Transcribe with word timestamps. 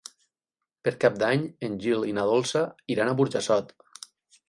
Per 0.87 0.93
Cap 1.03 1.19
d'Any 1.25 1.45
en 1.69 1.77
Gil 1.85 2.09
i 2.13 2.17
na 2.21 2.27
Dolça 2.33 2.67
iran 2.97 3.13
a 3.13 3.17
Burjassot. 3.23 3.75